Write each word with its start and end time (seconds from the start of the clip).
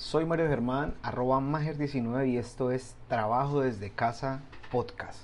soy 0.00 0.24
Mario 0.24 0.48
Germán, 0.48 0.94
arroba 1.02 1.40
Mager19 1.40 2.30
y 2.30 2.38
esto 2.38 2.72
es 2.72 2.96
Trabajo 3.06 3.60
desde 3.60 3.90
Casa 3.90 4.40
Podcast. 4.72 5.20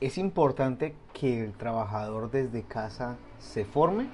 Es 0.00 0.16
importante 0.16 0.94
que 1.12 1.44
el 1.44 1.52
trabajador 1.52 2.30
desde 2.30 2.62
casa 2.62 3.18
se 3.38 3.66
forme, 3.66 4.08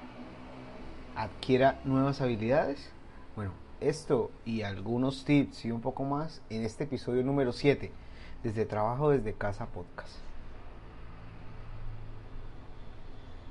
adquiera 1.15 1.79
nuevas 1.85 2.19
habilidades. 2.19 2.91
Bueno, 3.37 3.53
esto 3.79 4.29
y 4.43 4.63
algunos 4.63 5.23
tips 5.23 5.63
y 5.63 5.71
un 5.71 5.79
poco 5.79 6.03
más 6.03 6.41
en 6.49 6.63
este 6.63 6.83
episodio 6.83 7.23
número 7.23 7.53
7 7.53 7.93
desde 8.43 8.65
Trabajo 8.65 9.11
desde 9.11 9.33
Casa 9.33 9.67
Podcast. 9.67 10.17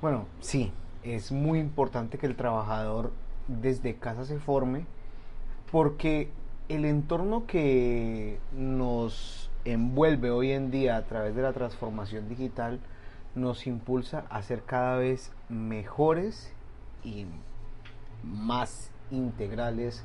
Bueno, 0.03 0.27
sí, 0.39 0.71
es 1.01 1.31
muy 1.31 1.57
importante 1.57 2.19
que 2.19 2.27
el 2.27 2.35
trabajador 2.35 3.11
desde 3.47 3.95
casa 3.95 4.23
se 4.23 4.37
forme 4.37 4.85
porque 5.71 6.29
el 6.69 6.85
entorno 6.85 7.45
que 7.45 8.39
nos 8.53 9.49
envuelve 9.65 10.31
hoy 10.31 10.51
en 10.51 10.71
día 10.71 10.97
a 10.97 11.05
través 11.05 11.35
de 11.35 11.41
la 11.41 11.53
transformación 11.53 12.29
digital 12.29 12.79
nos 13.33 13.67
impulsa 13.67 14.25
a 14.29 14.41
ser 14.41 14.63
cada 14.63 14.97
vez 14.97 15.31
mejores 15.49 16.53
y 17.03 17.25
más 18.23 18.91
integrales 19.11 20.03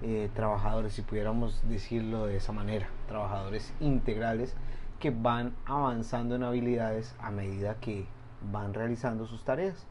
eh, 0.00 0.30
trabajadores, 0.34 0.92
si 0.92 1.02
pudiéramos 1.02 1.60
decirlo 1.68 2.26
de 2.26 2.36
esa 2.36 2.52
manera, 2.52 2.88
trabajadores 3.08 3.72
integrales 3.80 4.54
que 5.00 5.10
van 5.10 5.54
avanzando 5.66 6.36
en 6.36 6.44
habilidades 6.44 7.14
a 7.18 7.30
medida 7.30 7.74
que 7.80 8.06
van 8.52 8.74
realizando 8.74 9.26
sus 9.26 9.42
tareas. 9.44 9.86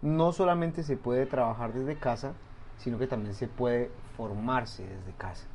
No 0.00 0.30
solamente 0.30 0.84
se 0.84 0.96
puede 0.96 1.26
trabajar 1.26 1.72
desde 1.72 1.96
casa, 1.96 2.34
sino 2.78 2.98
que 2.98 3.06
también 3.06 3.34
se 3.34 3.48
puede 3.48 3.90
formarse 4.16 4.82
desde 4.84 5.12
casa. 5.12 5.46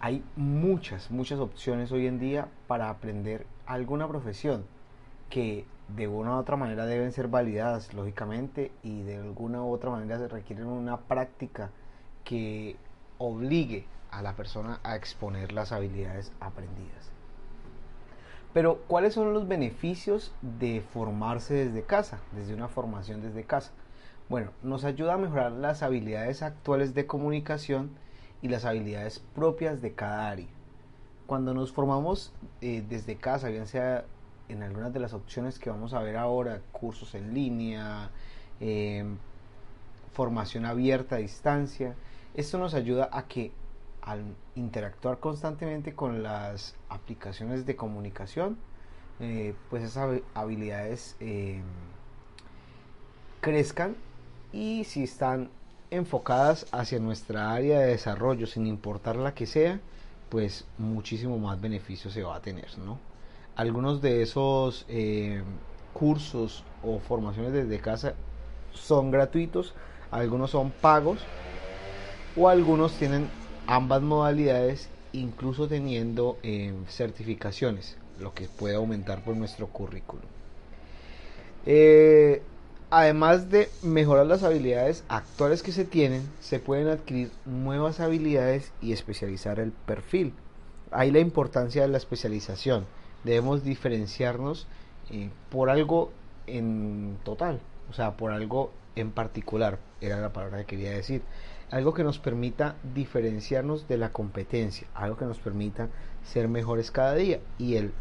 Hay 0.00 0.24
muchas, 0.36 1.10
muchas 1.10 1.40
opciones 1.40 1.90
hoy 1.90 2.06
en 2.06 2.20
día 2.20 2.48
para 2.66 2.90
aprender 2.90 3.46
alguna 3.66 4.06
profesión 4.06 4.64
que 5.30 5.66
de 5.88 6.06
una 6.06 6.36
u 6.36 6.38
otra 6.38 6.56
manera 6.56 6.86
deben 6.86 7.12
ser 7.12 7.28
validadas, 7.28 7.94
lógicamente, 7.94 8.70
y 8.82 9.02
de 9.02 9.16
alguna 9.16 9.62
u 9.62 9.72
otra 9.72 9.90
manera 9.90 10.18
se 10.18 10.28
requieren 10.28 10.66
una 10.66 10.98
práctica 10.98 11.70
que 12.24 12.76
obligue 13.18 13.86
a 14.10 14.22
la 14.22 14.34
persona 14.34 14.80
a 14.84 14.96
exponer 14.96 15.52
las 15.52 15.72
habilidades 15.72 16.32
aprendidas. 16.40 17.10
Pero, 18.52 18.78
¿cuáles 18.86 19.14
son 19.14 19.32
los 19.34 19.46
beneficios 19.46 20.32
de 20.42 20.80
formarse 20.92 21.54
desde 21.54 21.82
casa, 21.82 22.20
desde 22.32 22.54
una 22.54 22.68
formación 22.68 23.20
desde 23.20 23.44
casa? 23.44 23.72
Bueno, 24.28 24.50
nos 24.62 24.84
ayuda 24.84 25.14
a 25.14 25.16
mejorar 25.16 25.52
las 25.52 25.82
habilidades 25.82 26.42
actuales 26.42 26.92
de 26.92 27.06
comunicación 27.06 27.92
y 28.42 28.48
las 28.48 28.66
habilidades 28.66 29.20
propias 29.34 29.80
de 29.80 29.94
cada 29.94 30.28
área. 30.28 30.48
Cuando 31.26 31.54
nos 31.54 31.72
formamos 31.72 32.34
eh, 32.60 32.84
desde 32.86 33.16
casa, 33.16 33.48
bien 33.48 33.66
sea 33.66 34.04
en 34.50 34.62
algunas 34.62 34.92
de 34.92 35.00
las 35.00 35.14
opciones 35.14 35.58
que 35.58 35.70
vamos 35.70 35.94
a 35.94 36.02
ver 36.02 36.18
ahora, 36.18 36.60
cursos 36.72 37.14
en 37.14 37.32
línea, 37.32 38.10
eh, 38.60 39.02
formación 40.12 40.66
abierta 40.66 41.16
a 41.16 41.20
distancia, 41.20 41.94
esto 42.34 42.58
nos 42.58 42.74
ayuda 42.74 43.08
a 43.10 43.28
que 43.28 43.50
al 44.02 44.36
interactuar 44.56 45.20
constantemente 45.20 45.94
con 45.94 46.22
las 46.22 46.76
aplicaciones 46.90 47.64
de 47.64 47.76
comunicación, 47.76 48.58
eh, 49.20 49.54
pues 49.70 49.82
esas 49.84 50.20
habilidades 50.34 51.16
crezcan 53.40 53.96
y 54.52 54.84
si 54.84 55.04
están 55.04 55.50
enfocadas 55.90 56.66
hacia 56.72 56.98
nuestra 56.98 57.52
área 57.52 57.80
de 57.80 57.88
desarrollo, 57.88 58.46
sin 58.46 58.66
importar 58.66 59.16
la 59.16 59.34
que 59.34 59.46
sea, 59.46 59.80
pues 60.28 60.66
muchísimo 60.76 61.38
más 61.38 61.60
beneficio 61.60 62.10
se 62.10 62.22
va 62.22 62.36
a 62.36 62.42
tener, 62.42 62.78
¿no? 62.78 62.98
Algunos 63.56 64.00
de 64.02 64.22
esos 64.22 64.84
eh, 64.88 65.42
cursos 65.92 66.64
o 66.82 66.98
formaciones 67.00 67.52
desde 67.52 67.80
casa 67.80 68.14
son 68.72 69.10
gratuitos, 69.10 69.74
algunos 70.10 70.50
son 70.50 70.70
pagos 70.70 71.18
o 72.36 72.48
algunos 72.48 72.92
tienen 72.92 73.28
ambas 73.66 74.02
modalidades, 74.02 74.88
incluso 75.12 75.66
teniendo 75.66 76.38
eh, 76.42 76.72
certificaciones, 76.88 77.96
lo 78.20 78.32
que 78.32 78.46
puede 78.46 78.76
aumentar 78.76 79.24
por 79.24 79.36
nuestro 79.36 79.66
currículum. 79.66 80.24
Eh, 81.66 82.42
Además 82.90 83.50
de 83.50 83.68
mejorar 83.82 84.24
las 84.24 84.42
habilidades 84.42 85.04
actuales 85.10 85.62
que 85.62 85.72
se 85.72 85.84
tienen, 85.84 86.26
se 86.40 86.58
pueden 86.58 86.88
adquirir 86.88 87.30
nuevas 87.44 88.00
habilidades 88.00 88.72
y 88.80 88.92
especializar 88.92 89.60
el 89.60 89.72
perfil. 89.72 90.32
Ahí 90.90 91.10
la 91.10 91.18
importancia 91.18 91.82
de 91.82 91.88
la 91.88 91.98
especialización. 91.98 92.86
Debemos 93.24 93.62
diferenciarnos 93.62 94.66
eh, 95.10 95.28
por 95.50 95.68
algo 95.68 96.12
en 96.46 97.18
total, 97.24 97.60
o 97.90 97.92
sea, 97.92 98.16
por 98.16 98.32
algo 98.32 98.72
en 98.96 99.10
particular, 99.10 99.78
era 100.00 100.18
la 100.18 100.32
palabra 100.32 100.60
que 100.60 100.76
quería 100.76 100.92
decir. 100.92 101.20
Algo 101.70 101.92
que 101.92 102.04
nos 102.04 102.18
permita 102.18 102.76
diferenciarnos 102.94 103.86
de 103.86 103.98
la 103.98 104.12
competencia, 104.12 104.88
algo 104.94 105.18
que 105.18 105.26
nos 105.26 105.38
permita 105.38 105.88
ser 106.24 106.48
mejores 106.48 106.90
cada 106.90 107.14
día 107.14 107.40
y 107.58 107.76
el 107.76 107.92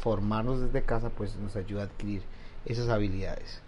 formarnos 0.00 0.60
desde 0.60 0.82
casa 0.82 1.10
pues 1.10 1.36
nos 1.36 1.54
ayuda 1.54 1.82
a 1.82 1.84
adquirir 1.84 2.22
esas 2.66 2.88
habilidades. 2.88 3.62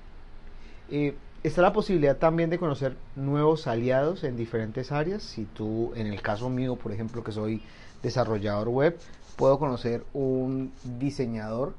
Eh, 0.91 1.15
está 1.43 1.62
la 1.62 1.72
posibilidad 1.72 2.17
también 2.17 2.50
de 2.50 2.59
conocer 2.59 2.97
nuevos 3.17 3.67
aliados 3.67 4.25
en 4.25 4.37
diferentes 4.37 4.93
áreas. 4.93 5.22
Si 5.22 5.45
tú, 5.45 5.93
en 5.95 6.06
el 6.06 6.21
caso 6.22 6.49
mío, 6.49 6.77
por 6.77 6.93
ejemplo, 6.93 7.22
que 7.22 7.33
soy 7.33 7.62
desarrollador 8.03 8.69
web, 8.69 8.99
puedo 9.37 9.59
conocer 9.59 10.05
un 10.12 10.73
diseñador 10.99 11.75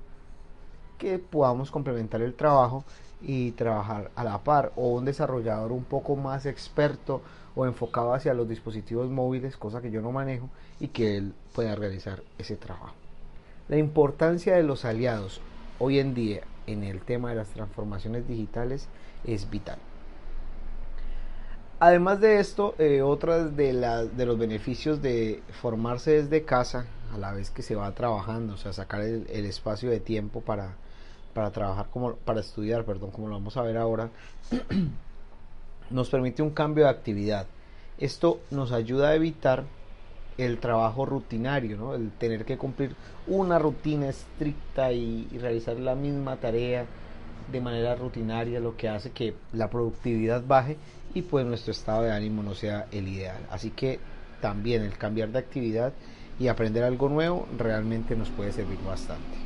que 0.97 1.19
podamos 1.19 1.71
complementar 1.71 2.21
el 2.21 2.33
trabajo 2.33 2.83
y 3.21 3.51
trabajar 3.51 4.11
a 4.15 4.23
la 4.23 4.43
par 4.43 4.71
o 4.75 4.89
un 4.89 5.05
desarrollador 5.05 5.71
un 5.71 5.83
poco 5.83 6.15
más 6.15 6.45
experto 6.45 7.21
o 7.55 7.65
enfocado 7.65 8.13
hacia 8.13 8.33
los 8.33 8.47
dispositivos 8.47 9.09
móviles, 9.09 9.57
cosa 9.57 9.81
que 9.81 9.91
yo 9.91 10.01
no 10.01 10.11
manejo 10.11 10.49
y 10.79 10.89
que 10.89 11.17
él 11.17 11.33
pueda 11.53 11.75
realizar 11.75 12.21
ese 12.37 12.55
trabajo. 12.55 12.93
La 13.67 13.77
importancia 13.77 14.55
de 14.55 14.63
los 14.63 14.85
aliados 14.85 15.41
hoy 15.79 15.99
en 15.99 16.13
día 16.13 16.41
en 16.67 16.83
el 16.83 17.01
tema 17.01 17.29
de 17.29 17.35
las 17.35 17.49
transformaciones 17.49 18.27
digitales 18.27 18.87
es 19.23 19.49
vital. 19.49 19.77
Además 21.79 22.21
de 22.21 22.39
esto, 22.39 22.73
eh, 22.79 23.01
de, 23.55 24.07
de 24.15 24.25
los 24.25 24.37
beneficios 24.37 25.01
de 25.01 25.43
formarse 25.61 26.23
desde 26.23 26.45
casa, 26.45 26.85
a 27.13 27.17
la 27.17 27.33
vez 27.33 27.49
que 27.49 27.61
se 27.61 27.75
va 27.75 27.91
trabajando, 27.93 28.53
o 28.53 28.57
sea, 28.57 28.73
sacar 28.73 29.01
el, 29.01 29.45
espacio 29.45 29.89
de 29.89 29.99
tiempo 29.99 30.41
para, 30.41 30.75
para 31.33 31.51
trabajar, 31.51 31.87
como, 31.91 32.15
para 32.15 32.39
estudiar, 32.39 32.85
perdón, 32.85 33.11
como 33.11 33.27
lo 33.27 33.35
vamos 33.35 33.57
a 33.57 33.61
ver 33.61 33.77
ahora, 33.77 34.09
nos 35.89 36.09
permite 36.09 36.41
un 36.41 36.51
cambio 36.51 36.85
de 36.85 36.89
actividad. 36.89 37.45
Esto 37.97 38.39
nos 38.51 38.71
ayuda 38.71 39.09
a 39.09 39.15
evitar 39.15 39.63
el 40.37 40.57
trabajo 40.57 41.05
rutinario, 41.05 41.77
¿no? 41.77 41.95
el 41.95 42.11
tener 42.11 42.45
que 42.45 42.57
cumplir 42.57 42.95
una 43.27 43.57
rutina 43.57 44.09
estricta 44.09 44.91
y, 44.91 45.27
realizar 45.39 45.77
la 45.79 45.95
misma 45.95 46.37
tarea 46.37 46.85
de 47.51 47.61
manera 47.61 47.95
rutinaria, 47.95 48.59
lo 48.59 48.75
que 48.75 48.89
hace 48.89 49.11
que 49.11 49.33
la 49.53 49.69
productividad 49.69 50.43
baje 50.45 50.77
y 51.13 51.21
pues 51.21 51.45
nuestro 51.45 51.71
estado 51.71 52.03
de 52.03 52.11
ánimo 52.11 52.43
no 52.43 52.55
sea 52.55 52.87
el 52.91 53.07
ideal. 53.07 53.37
Así 53.49 53.69
que 53.69 53.99
también 54.41 54.83
el 54.83 54.97
cambiar 54.97 55.29
de 55.29 55.39
actividad 55.39 55.93
y 56.39 56.47
aprender 56.47 56.83
algo 56.83 57.07
nuevo 57.07 57.47
realmente 57.57 58.15
nos 58.15 58.29
puede 58.29 58.51
servir 58.51 58.79
bastante. 58.85 59.37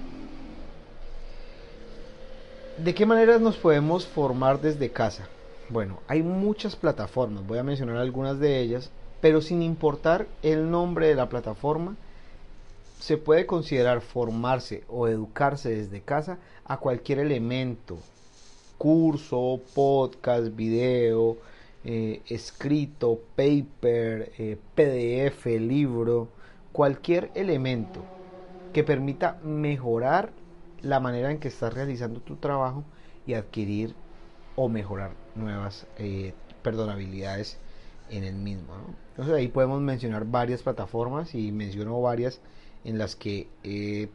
¿De 2.77 2.95
qué 2.95 3.05
maneras 3.05 3.41
nos 3.41 3.57
podemos 3.57 4.07
formar 4.07 4.61
desde 4.61 4.89
casa? 4.89 5.27
Bueno, 5.67 5.99
hay 6.07 6.23
muchas 6.23 6.75
plataformas, 6.75 7.45
voy 7.45 7.59
a 7.59 7.63
mencionar 7.63 7.97
algunas 7.97 8.39
de 8.39 8.59
ellas 8.59 8.89
pero 9.21 9.41
sin 9.41 9.61
importar 9.61 10.27
el 10.43 10.71
nombre 10.71 11.07
de 11.07 11.15
la 11.15 11.29
plataforma, 11.29 11.95
se 12.99 13.17
puede 13.17 13.45
considerar 13.45 14.01
formarse 14.01 14.83
o 14.89 15.07
educarse 15.07 15.69
desde 15.69 16.01
casa 16.01 16.37
a 16.65 16.77
cualquier 16.77 17.19
elemento, 17.19 17.97
curso, 18.77 19.61
podcast, 19.73 20.55
video, 20.55 21.37
eh, 21.85 22.21
escrito, 22.27 23.19
paper, 23.35 24.31
eh, 24.37 24.57
PDF, 24.75 25.45
libro, 25.59 26.27
cualquier 26.71 27.31
elemento 27.35 28.05
que 28.73 28.83
permita 28.83 29.39
mejorar 29.43 30.31
la 30.81 30.99
manera 30.99 31.31
en 31.31 31.39
que 31.39 31.47
estás 31.47 31.73
realizando 31.73 32.19
tu 32.19 32.35
trabajo 32.35 32.83
y 33.25 33.33
adquirir 33.33 33.95
o 34.55 34.69
mejorar 34.69 35.11
nuevas 35.35 35.87
eh, 35.97 36.33
perdonabilidades 36.61 37.57
en 38.09 38.23
el 38.23 38.35
mismo. 38.35 38.73
Entonces 39.11 39.35
ahí 39.35 39.47
podemos 39.47 39.81
mencionar 39.81 40.25
varias 40.25 40.63
plataformas 40.63 41.35
y 41.35 41.51
menciono 41.51 42.01
varias 42.01 42.41
en 42.83 42.97
las 42.97 43.15
que 43.15 43.47
he 43.63 44.09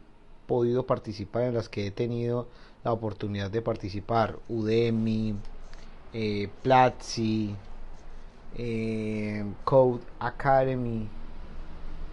podido 0.47 0.85
participar, 0.85 1.43
en 1.43 1.53
las 1.53 1.69
que 1.69 1.87
he 1.87 1.91
tenido 1.91 2.47
la 2.83 2.91
oportunidad 2.91 3.51
de 3.51 3.61
participar. 3.61 4.37
Udemy, 4.49 5.35
eh, 6.13 6.49
Platzi, 6.61 7.55
eh, 8.55 9.45
Code 9.63 10.01
Academy. 10.19 11.07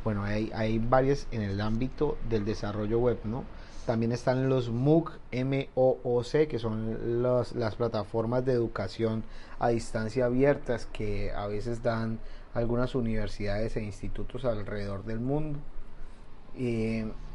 Bueno, 0.05 0.25
hay, 0.25 0.51
hay 0.55 0.79
varias 0.79 1.29
en 1.31 1.43
el 1.43 1.61
ámbito 1.61 2.19
del 2.29 2.45
desarrollo 2.45 2.99
web, 2.99 3.21
¿no? 3.25 3.45
También 3.87 4.13
están 4.13 4.49
los 4.49 4.71
MOOC, 4.71 5.19
M-O-O-C, 5.33 6.47
que 6.47 6.59
son 6.59 7.23
las 7.23 7.75
plataformas 7.75 8.45
de 8.45 8.53
educación 8.53 9.25
a 9.59 9.69
distancia 9.69 10.27
abiertas 10.27 10.87
que 10.87 11.33
a 11.33 11.47
veces 11.49 11.83
dan 11.83 12.21
algunas 12.55 12.95
universidades 12.95 13.77
e 13.77 13.83
institutos 13.83 14.45
alrededor 14.45 15.05
del 15.05 15.19
mundo. 15.19 15.59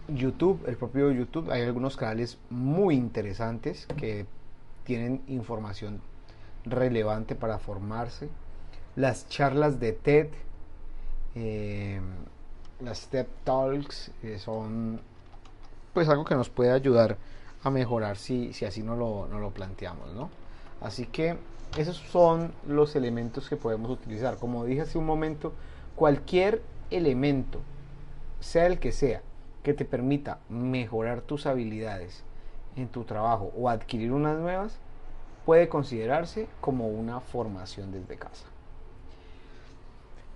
YouTube, 0.08 0.64
el 0.68 0.78
propio 0.78 1.12
YouTube, 1.12 1.52
hay 1.52 1.64
algunos 1.64 1.98
canales 1.98 2.38
muy 2.50 2.96
interesantes 2.96 3.88
que 3.98 4.26
tienen 4.86 5.22
información 5.28 6.02
relevante 6.64 7.36
para 7.36 7.60
formarse. 7.60 8.30
Las 8.96 9.28
charlas 9.28 9.80
de 9.80 9.92
TED, 9.92 10.30
eh, 11.36 12.00
las 12.80 13.00
Step 13.00 13.28
Talks, 13.44 14.12
eh, 14.24 14.40
son 14.40 15.02
pues 15.98 16.10
algo 16.10 16.26
que 16.26 16.36
nos 16.36 16.52
puede 16.52 16.70
ayudar 16.70 17.18
a 17.64 17.72
mejorar 17.72 18.18
si, 18.18 18.54
si 18.54 18.66
así 18.66 18.84
no 18.84 18.96
lo, 18.96 19.28
no 19.32 19.40
lo 19.40 19.50
planteamos, 19.50 20.14
¿no? 20.14 20.30
Así 20.80 21.08
que 21.08 21.38
esos 21.76 21.98
son 21.98 22.54
los 22.68 22.96
elementos 22.96 23.50
que 23.50 23.56
podemos 23.56 23.90
utilizar. 23.90 24.38
Como 24.38 24.64
dije 24.64 24.82
hace 24.82 25.00
un 25.00 25.08
momento, 25.08 25.54
cualquier 25.96 26.62
elemento, 26.92 27.62
sea 28.40 28.68
el 28.68 28.78
que 28.78 28.92
sea, 28.92 29.24
que 29.64 29.74
te 29.74 29.86
permita 29.86 30.38
mejorar 30.50 31.22
tus 31.22 31.48
habilidades 31.48 32.24
en 32.76 32.90
tu 32.90 33.04
trabajo 33.04 33.52
o 33.58 33.68
adquirir 33.68 34.12
unas 34.12 34.38
nuevas, 34.38 34.78
puede 35.48 35.68
considerarse 35.68 36.48
como 36.62 36.90
una 36.90 37.22
formación 37.22 37.92
desde 37.92 38.18
casa. 38.18 38.46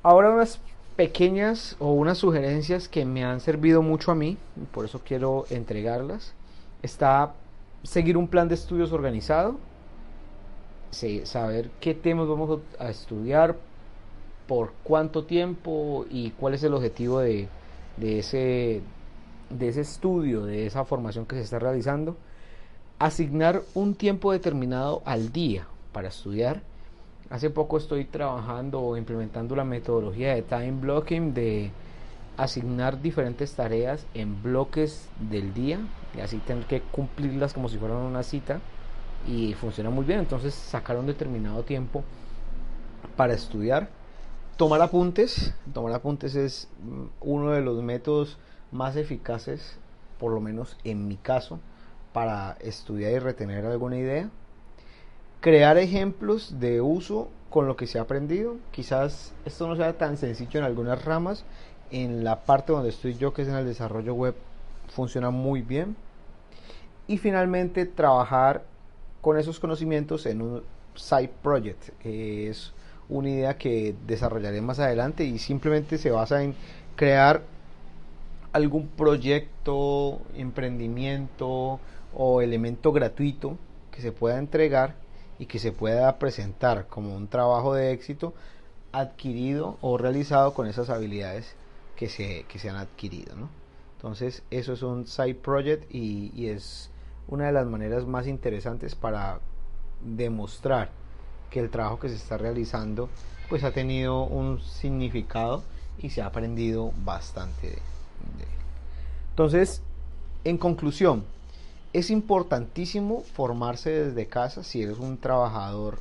Ahora 0.01 0.31
unas 0.31 0.59
pequeñas 0.95 1.75
o 1.79 1.91
unas 1.93 2.17
sugerencias 2.17 2.87
que 2.87 3.05
me 3.05 3.23
han 3.23 3.39
servido 3.39 3.81
mucho 3.81 4.11
a 4.11 4.15
mí, 4.15 4.37
por 4.71 4.85
eso 4.85 5.01
quiero 5.03 5.45
entregarlas. 5.49 6.33
Está 6.81 7.33
seguir 7.83 8.17
un 8.17 8.27
plan 8.27 8.47
de 8.47 8.55
estudios 8.55 8.91
organizado, 8.91 9.57
saber 10.91 11.71
qué 11.79 11.93
temas 11.93 12.27
vamos 12.27 12.59
a 12.79 12.89
estudiar, 12.89 13.55
por 14.51 14.73
cuánto 14.83 15.23
tiempo 15.23 16.05
y 16.09 16.31
cuál 16.31 16.55
es 16.55 16.63
el 16.63 16.73
objetivo 16.73 17.19
de, 17.19 17.47
ese, 18.01 18.81
de 19.49 19.67
ese 19.69 19.79
estudio, 19.79 20.43
de 20.43 20.65
esa 20.65 20.83
formación 20.83 21.25
que 21.25 21.37
se 21.37 21.43
está 21.43 21.57
realizando. 21.57 22.17
Asignar 22.99 23.61
un 23.73 23.95
tiempo 23.95 24.33
determinado 24.33 25.03
al 25.05 25.31
día 25.31 25.67
para 25.93 26.09
estudiar 26.09 26.63
Hace 27.31 27.49
poco 27.49 27.77
estoy 27.77 28.03
trabajando 28.03 28.81
o 28.81 28.97
implementando 28.97 29.55
la 29.55 29.63
metodología 29.63 30.35
de 30.35 30.41
time 30.41 30.73
blocking 30.73 31.33
de 31.33 31.71
asignar 32.35 33.01
diferentes 33.01 33.53
tareas 33.53 34.05
en 34.13 34.43
bloques 34.43 35.07
del 35.17 35.53
día 35.53 35.79
y 36.13 36.19
así 36.19 36.39
tener 36.39 36.65
que 36.65 36.81
cumplirlas 36.81 37.53
como 37.53 37.69
si 37.69 37.77
fueran 37.77 37.99
una 37.99 38.23
cita 38.23 38.59
y 39.25 39.53
funciona 39.53 39.89
muy 39.89 40.03
bien. 40.03 40.19
Entonces 40.19 40.53
sacar 40.53 40.97
un 40.97 41.05
determinado 41.05 41.63
tiempo 41.63 42.03
para 43.15 43.33
estudiar. 43.33 43.87
Tomar 44.57 44.81
apuntes. 44.81 45.53
Tomar 45.73 45.93
apuntes 45.93 46.35
es 46.35 46.67
mm, 46.83 47.05
uno 47.21 47.51
de 47.51 47.61
los 47.61 47.81
métodos 47.81 48.39
más 48.73 48.97
eficaces, 48.97 49.79
por 50.19 50.33
lo 50.33 50.41
menos 50.41 50.75
en 50.83 51.07
mi 51.07 51.15
caso, 51.15 51.61
para 52.11 52.57
estudiar 52.59 53.13
y 53.13 53.19
retener 53.19 53.65
alguna 53.65 53.95
idea 53.95 54.29
crear 55.41 55.77
ejemplos 55.77 56.59
de 56.59 56.81
uso 56.81 57.27
con 57.49 57.67
lo 57.67 57.75
que 57.75 57.87
se 57.87 57.99
ha 57.99 58.03
aprendido. 58.03 58.57
Quizás 58.71 59.33
esto 59.43 59.67
no 59.67 59.75
sea 59.75 59.97
tan 59.97 60.15
sencillo 60.17 60.59
en 60.59 60.65
algunas 60.65 61.03
ramas. 61.03 61.43
En 61.89 62.23
la 62.23 62.45
parte 62.45 62.71
donde 62.71 62.89
estoy 62.89 63.15
yo, 63.15 63.33
que 63.33 63.41
es 63.41 63.49
en 63.49 63.55
el 63.55 63.65
desarrollo 63.65 64.13
web, 64.13 64.35
funciona 64.87 65.31
muy 65.31 65.61
bien. 65.61 65.97
Y 67.07 67.17
finalmente, 67.17 67.85
trabajar 67.85 68.63
con 69.19 69.37
esos 69.37 69.59
conocimientos 69.59 70.25
en 70.25 70.41
un 70.41 70.63
side 70.95 71.31
project. 71.41 71.89
Es 72.05 72.71
una 73.09 73.29
idea 73.29 73.57
que 73.57 73.93
desarrollaré 74.07 74.61
más 74.61 74.79
adelante 74.79 75.25
y 75.25 75.37
simplemente 75.37 75.97
se 75.97 76.11
basa 76.11 76.43
en 76.43 76.55
crear 76.95 77.41
algún 78.53 78.87
proyecto, 78.87 80.21
emprendimiento 80.35 81.79
o 82.13 82.41
elemento 82.41 82.91
gratuito 82.91 83.57
que 83.91 84.01
se 84.01 84.11
pueda 84.11 84.37
entregar 84.37 84.95
y 85.41 85.47
que 85.47 85.57
se 85.57 85.71
pueda 85.71 86.19
presentar 86.19 86.85
como 86.85 87.15
un 87.15 87.27
trabajo 87.27 87.73
de 87.73 87.93
éxito 87.93 88.35
adquirido 88.91 89.79
o 89.81 89.97
realizado 89.97 90.53
con 90.53 90.67
esas 90.67 90.91
habilidades 90.91 91.55
que 91.95 92.09
se, 92.09 92.45
que 92.47 92.59
se 92.59 92.69
han 92.69 92.75
adquirido. 92.75 93.35
¿no? 93.35 93.49
Entonces 93.95 94.43
eso 94.51 94.73
es 94.73 94.83
un 94.83 95.07
side 95.07 95.33
project 95.33 95.91
y, 95.91 96.31
y 96.35 96.49
es 96.49 96.91
una 97.27 97.47
de 97.47 97.53
las 97.53 97.65
maneras 97.65 98.05
más 98.05 98.27
interesantes 98.27 98.93
para 98.93 99.39
demostrar 100.05 100.91
que 101.49 101.59
el 101.59 101.71
trabajo 101.71 101.99
que 101.99 102.09
se 102.09 102.17
está 102.17 102.37
realizando 102.37 103.09
pues 103.49 103.63
ha 103.63 103.71
tenido 103.71 104.25
un 104.25 104.61
significado 104.61 105.63
y 105.97 106.11
se 106.11 106.21
ha 106.21 106.27
aprendido 106.27 106.93
bastante 107.03 107.65
de, 107.65 107.73
de 107.73 108.47
Entonces, 109.31 109.81
en 110.43 110.59
conclusión, 110.59 111.25
es 111.93 112.09
importantísimo 112.09 113.21
formarse 113.33 113.89
desde 113.89 114.27
casa 114.27 114.63
si 114.63 114.81
eres 114.81 114.97
un 114.99 115.17
trabajador 115.17 115.99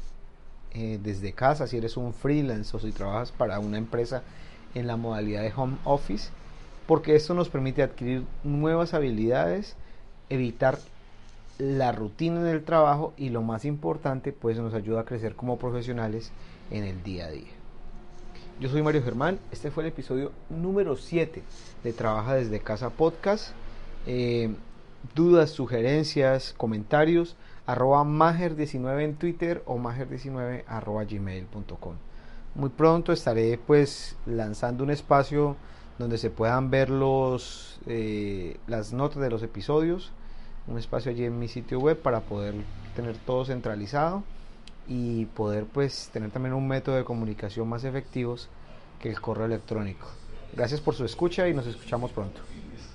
eh, 0.73 1.01
desde 1.03 1.33
casa, 1.33 1.67
si 1.67 1.79
eres 1.79 1.97
un 1.97 2.15
freelance 2.15 2.77
o 2.77 2.81
si 2.81 2.93
trabajas 2.93 3.33
para 3.33 3.59
una 3.59 3.79
empresa 3.79 4.23
en 4.75 4.87
la 4.87 4.97
modalidad 4.97 5.43
de 5.43 5.53
home 5.55 5.79
office, 5.85 6.31
porque 6.87 7.17
esto 7.17 7.35
nos 7.35 7.49
permite 7.49 7.83
adquirir 7.83 8.25
nuevas 8.45 8.95
habilidades, 8.95 9.75
evitar 10.29 10.79
la 11.59 11.91
rutina 11.91 12.41
en 12.41 12.47
el 12.47 12.65
trabajo 12.65 13.13
y 13.17 13.31
lo 13.31 13.43
más 13.43 13.65
importante, 13.65 14.33
pues 14.33 14.59
nos 14.59 14.75
ayuda 14.75 15.01
a 15.01 15.05
crecer 15.05 15.35
como 15.35 15.59
profesionales 15.59 16.31
en 16.71 16.85
el 16.85 17.03
día 17.03 17.27
a 17.27 17.31
día. 17.31 17.51
Yo 18.61 18.69
soy 18.69 18.83
Mario 18.83 19.03
Germán, 19.03 19.41
este 19.51 19.71
fue 19.71 19.83
el 19.83 19.89
episodio 19.89 20.31
número 20.51 20.97
7 20.97 21.43
de 21.83 21.93
Trabaja 21.93 22.35
desde 22.35 22.61
casa 22.61 22.91
podcast. 22.91 23.53
Eh, 24.07 24.55
dudas, 25.15 25.51
sugerencias, 25.51 26.55
comentarios, 26.57 27.37
arroba 27.67 28.05
mager19 28.05 29.03
en 29.03 29.15
Twitter 29.15 29.63
o 29.67 29.77
mager19 29.77 30.65
arroba 30.67 31.05
gmail.com. 31.05 31.95
Muy 32.55 32.71
pronto 32.71 33.13
estaré 33.13 33.59
pues 33.65 34.17
lanzando 34.27 34.83
un 34.83 34.91
espacio 34.91 35.57
donde 35.99 36.19
se 36.19 36.31
puedan 36.31 36.71
ver 36.71 36.91
los, 36.91 37.79
eh, 37.87 38.57
las 38.67 38.93
notas 38.93 39.23
de 39.23 39.31
los 39.31 39.43
episodios, 39.43 40.13
un 40.67 40.79
espacio 40.79 41.11
allí 41.11 41.25
en 41.25 41.39
mi 41.39 41.47
sitio 41.47 41.79
web 41.79 41.99
para 41.99 42.21
poder 42.21 42.55
tener 42.97 43.17
todo 43.19 43.45
centralizado 43.45 44.25
y 44.89 45.27
poder 45.27 45.67
pues 45.67 46.11
tener 46.13 46.31
también 46.31 46.55
un 46.55 46.67
método 46.67 46.97
de 46.97 47.05
comunicación 47.05 47.69
más 47.69 47.85
efectivos 47.85 48.49
que 48.99 49.11
el 49.11 49.21
correo 49.21 49.47
electrónico. 49.47 50.09
Gracias 50.55 50.81
por 50.81 50.95
su 50.95 51.05
escucha 51.05 51.49
y 51.49 51.55
nos 51.55 51.67
escuchamos 51.67 52.11
pronto. 52.11 52.41